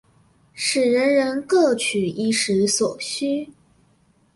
[0.55, 3.51] 使人人各取衣食所需